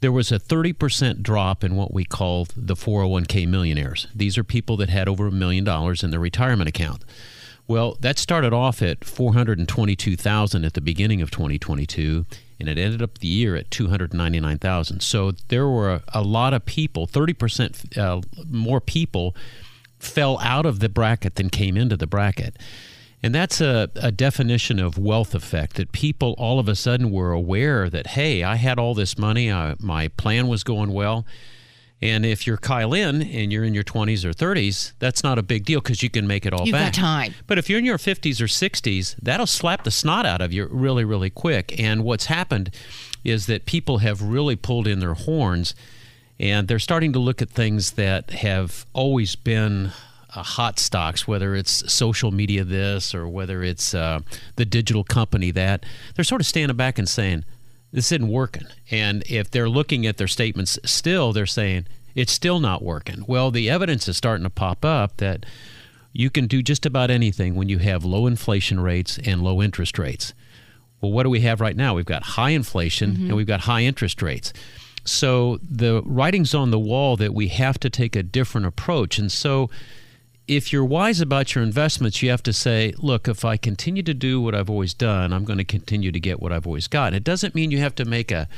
[0.00, 4.06] there was a 30% drop in what we call the 401k millionaires.
[4.14, 7.04] These are people that had over a million dollars in their retirement account.
[7.66, 12.24] Well, that started off at 422,000 at the beginning of 2022,
[12.58, 15.00] and it ended up the year at 299,000.
[15.00, 19.36] So there were a, a lot of people, 30% uh, more people
[19.98, 22.56] fell out of the bracket than came into the bracket.
[23.22, 27.32] And that's a, a definition of wealth effect that people all of a sudden were
[27.32, 31.26] aware that, hey, I had all this money, I, my plan was going well.
[32.00, 35.64] And if you're Kylan and you're in your 20s or 30s, that's not a big
[35.64, 36.94] deal because you can make it all You've back.
[36.94, 37.34] got time.
[37.48, 40.68] But if you're in your 50s or 60s, that'll slap the snot out of you
[40.70, 41.78] really, really quick.
[41.80, 42.72] And what's happened
[43.24, 45.74] is that people have really pulled in their horns
[46.38, 49.90] and they're starting to look at things that have always been
[50.34, 54.20] uh, hot stocks, whether it's social media this or whether it's uh,
[54.56, 55.84] the digital company that.
[56.14, 57.44] They're sort of standing back and saying,
[57.92, 58.66] this isn't working.
[58.90, 63.24] And if they're looking at their statements still, they're saying, it's still not working.
[63.26, 65.46] Well, the evidence is starting to pop up that
[66.12, 69.98] you can do just about anything when you have low inflation rates and low interest
[69.98, 70.34] rates.
[71.00, 71.94] Well, what do we have right now?
[71.94, 74.52] We've got high inflation and we've got high interest rates.
[75.04, 79.18] So the writing's on the wall that we have to take a different approach.
[79.18, 79.70] And so
[80.48, 84.14] if you're wise about your investments, you have to say, look, if I continue to
[84.14, 87.12] do what I've always done, I'm going to continue to get what I've always got.
[87.14, 88.48] It doesn't mean you have to make a,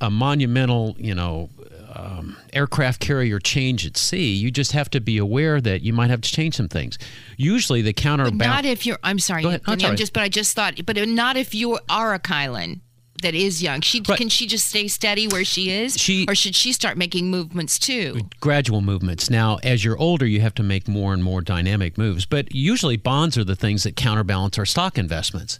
[0.00, 1.50] a monumental, you know,
[1.94, 4.32] um, aircraft carrier change at sea.
[4.32, 6.98] You just have to be aware that you might have to change some things.
[7.36, 8.38] Usually, the counterbalance.
[8.38, 8.98] Not if you're.
[9.02, 9.62] I'm sorry, Go ahead.
[9.66, 10.12] That's all I'm just.
[10.12, 10.74] But I just thought.
[10.86, 12.80] But not if you are a Kylan.
[13.24, 13.80] That is young?
[13.80, 14.16] She Right.
[14.18, 17.78] can she just stay steady where she is, She- or should she start making movements
[17.78, 18.28] too?
[18.40, 19.28] gradual movements.
[19.28, 22.96] Now, as you're older, you have to make more and more dynamic moves, but usually
[22.96, 25.58] bonds are the things that counterbalance our stock investments.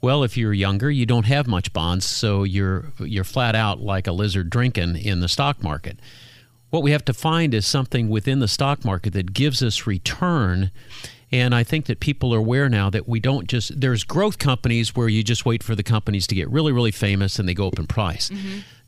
[0.00, 4.08] Well, if you're younger, you don't have much bonds, so you're you're flat out like
[4.08, 6.00] a lizard drinking in the stock market.
[6.70, 10.70] What we have to find is something within the stock market that gives us return.
[11.32, 14.94] And I think that people are aware now that we don't just, there's growth companies
[14.94, 17.68] where you just wait for the companies to get really, really famous and they go
[17.68, 18.30] up in price.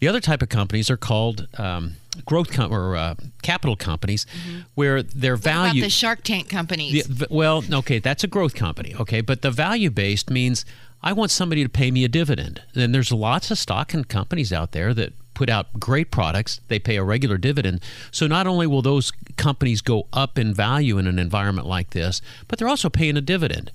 [0.01, 1.95] The other type of companies are called um,
[2.27, 4.27] growth com- or uh, capital companies
[4.75, 5.81] where their value.
[5.83, 7.07] the Shark Tank companies?
[7.07, 8.95] V- well, okay, that's a growth company.
[9.01, 10.67] Okay, but the value based means
[11.03, 12.61] I want somebody to pay me a dividend.
[12.75, 16.61] And there's lots of stock and companies out there that put out great products.
[16.69, 17.81] They pay a regular dividend.
[18.11, 22.23] So not only will those companies go up in value in an environment like this,
[22.49, 23.71] but they're also paying a dividend.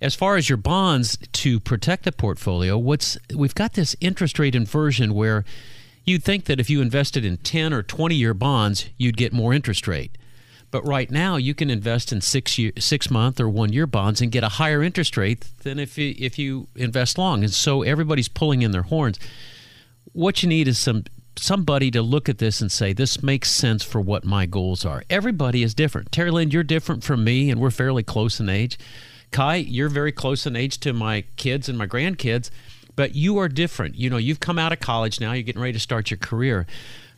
[0.00, 4.54] As far as your bonds to protect the portfolio, what's we've got this interest rate
[4.54, 5.44] inversion where
[6.04, 9.54] you'd think that if you invested in 10 or 20 year bonds, you'd get more
[9.54, 10.16] interest rate.
[10.74, 14.20] But right now, you can invest in six year, six month or one year bonds
[14.20, 17.44] and get a higher interest rate than if you, if you invest long.
[17.44, 19.20] And so everybody's pulling in their horns.
[20.14, 21.04] What you need is some
[21.36, 25.02] somebody to look at this and say this makes sense for what my goals are.
[25.10, 26.12] Everybody is different.
[26.12, 28.78] Terri Lynn, you're different from me, and we're fairly close in age.
[29.32, 32.50] Kai, you're very close in age to my kids and my grandkids,
[32.94, 33.96] but you are different.
[33.96, 35.32] You know, you've come out of college now.
[35.32, 36.64] You're getting ready to start your career.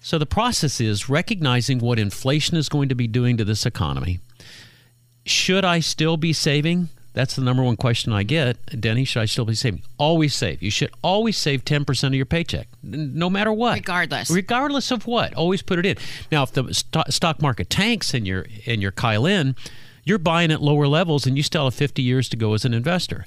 [0.01, 4.20] So the process is recognizing what inflation is going to be doing to this economy.
[5.26, 6.88] Should I still be saving?
[7.17, 8.59] That's the number one question I get.
[8.79, 9.83] Denny, should I still be saving?
[9.97, 10.62] Always save.
[10.62, 13.77] You should always save 10% of your paycheck, no matter what.
[13.77, 14.31] Regardless.
[14.31, 15.33] Regardless of what.
[15.33, 15.97] Always put it in.
[16.31, 19.57] Now, if the sto- stock market tanks and you're, and you're Kylan,
[20.05, 22.75] you're buying at lower levels and you still have 50 years to go as an
[22.75, 23.25] investor.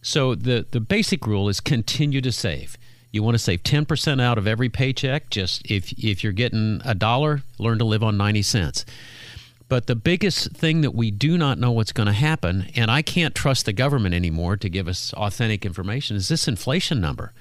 [0.00, 2.78] So the, the basic rule is continue to save.
[3.10, 5.28] You want to save 10% out of every paycheck.
[5.30, 8.84] Just if, if you're getting a dollar, learn to live on 90 cents.
[9.68, 13.02] But the biggest thing that we do not know what's going to happen, and I
[13.02, 17.32] can't trust the government anymore to give us authentic information, is this inflation number.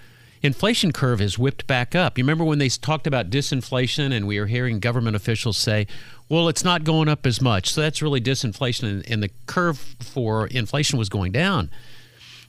[0.42, 2.18] Inflation curve has whipped back up.
[2.18, 5.88] You remember when they talked about disinflation, and we were hearing government officials say,
[6.28, 9.96] "Well, it's not going up as much." So that's really disinflation, and, and the curve
[10.02, 11.70] for inflation was going down.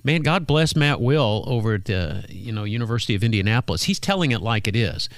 [0.03, 3.85] Man, God bless Matt Will over at the you know University of Indianapolis.
[3.85, 5.09] He's telling it like it is.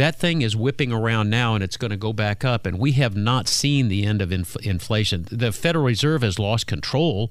[0.00, 2.64] That thing is whipping around now, and it's going to go back up.
[2.64, 5.26] And we have not seen the end of inf- inflation.
[5.30, 7.30] The Federal Reserve has lost control.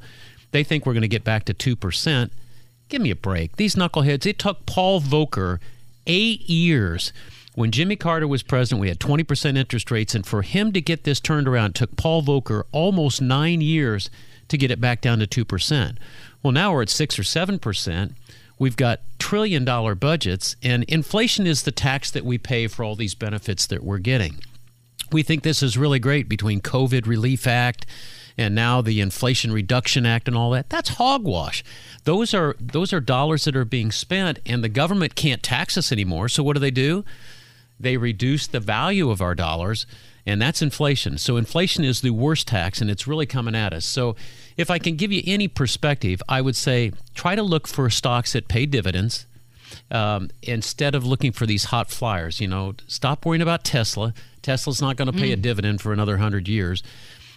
[0.51, 2.31] They think we're going to get back to two percent.
[2.87, 3.55] Give me a break.
[3.55, 4.27] These knuckleheads.
[4.27, 5.57] It took Paul Volcker
[6.05, 7.11] eight years.
[7.55, 11.05] When Jimmy Carter was president, we had 20% interest rates, and for him to get
[11.05, 14.11] this turned around, took Paul Volcker almost nine years
[14.47, 15.97] to get it back down to 2%.
[16.43, 18.13] Well, now we're at 6 or 7%.
[18.59, 22.95] We've got trillion dollar budgets, and inflation is the tax that we pay for all
[22.95, 24.35] these benefits that we're getting.
[25.11, 27.85] We think this is really great between COVID Relief Act
[28.37, 30.69] and now the Inflation Reduction Act and all that.
[30.69, 31.63] That's hogwash.
[32.03, 35.91] Those are those are dollars that are being spent and the government can't tax us
[35.91, 36.29] anymore.
[36.29, 37.03] So what do they do?
[37.79, 39.85] They reduce the value of our dollars
[40.25, 41.17] and that's inflation.
[41.17, 43.85] So inflation is the worst tax and it's really coming at us.
[43.85, 44.15] So
[44.59, 48.33] if I can give you any perspective, I would say try to look for stocks
[48.33, 49.25] that pay dividends
[49.89, 52.41] um, instead of looking for these hot flyers.
[52.41, 54.13] You know, stop worrying about Tesla.
[54.41, 56.83] Tesla's not going to pay a dividend for another hundred years.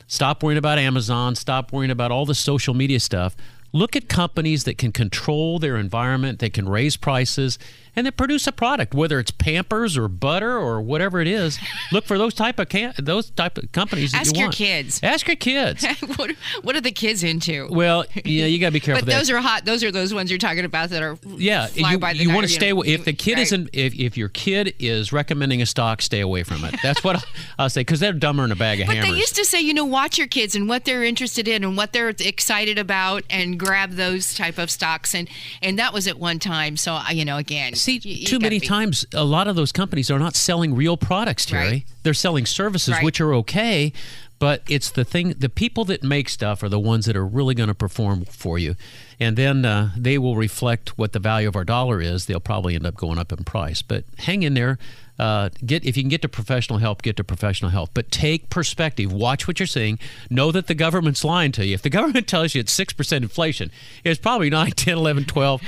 [0.09, 1.37] Stop worrying about Amazon.
[1.37, 3.37] Stop worrying about all the social media stuff.
[3.73, 7.57] Look at companies that can control their environment, they can raise prices,
[7.95, 11.59] and they produce a product, whether it's Pampers or butter or whatever it is.
[11.90, 14.57] Look for those type of can- those type of companies that Ask you your want.
[14.57, 15.01] kids.
[15.03, 15.84] Ask your kids.
[16.16, 16.30] what,
[16.62, 17.68] what are the kids into?
[17.70, 19.05] well, yeah, you got to be careful.
[19.05, 19.64] but that- those are hot.
[19.64, 22.53] Those are those ones you're talking about that are yeah, fly you, you want to
[22.53, 22.88] stay away.
[22.88, 23.43] If the kid right.
[23.43, 26.74] isn't, if, if your kid is recommending a stock, stay away from it.
[26.82, 27.22] That's what I'll,
[27.59, 29.12] I'll say because they're dumber than a bag of But hammers.
[29.12, 31.76] they used to say, you know, watch your kids and what they're interested in and
[31.76, 35.14] what they're excited about, and grab those type of stocks.
[35.14, 35.28] And
[35.61, 36.76] and that was at one time.
[36.76, 39.57] So uh, you know, again, See, you- you too many be- times, a lot of
[39.57, 41.70] those companies are not selling real products, Terri.
[41.70, 41.85] Right.
[42.03, 43.05] They're selling services, Right.
[43.05, 43.93] which are okay,
[44.39, 47.55] but it's the thing, the people that make stuff are the ones that are really
[47.55, 48.74] going to perform for you.
[49.20, 52.26] And then uh, they will reflect what the value of our dollar is.
[52.26, 53.83] They'll probably end up going up in price.
[53.83, 54.78] But hang in there.
[55.19, 57.91] Uh, get if you can get to professional help, get to professional help.
[57.95, 59.13] But take perspective.
[59.13, 59.99] Watch what you're saying.
[60.31, 61.75] Know that the government's lying to you.
[61.75, 63.71] If the government tells you it's six percent inflation,
[64.05, 65.63] it's probably 9, 10, 11, 12.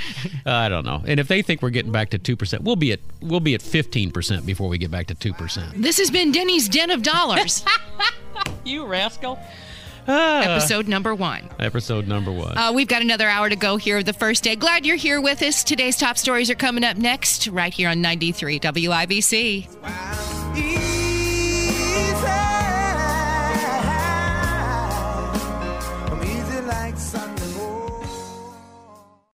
[0.45, 1.03] Uh, I don't know.
[1.05, 3.53] And if they think we're getting back to two percent, we'll be at we'll be
[3.53, 5.81] at 15 percent before we get back to two percent.
[5.81, 7.63] This has been Denny's Den of Dollars.
[8.65, 9.39] You rascal.
[10.07, 11.49] Episode number one.
[11.59, 12.57] Episode number one.
[12.57, 14.55] Uh, we've got another hour to go here of the first day.
[14.55, 15.63] Glad you're here with us.
[15.63, 20.84] Today's top stories are coming up next, right here on 93 WIBC.